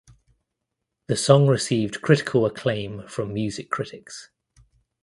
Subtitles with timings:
[1.09, 4.31] The song received critical acclaim from music critics.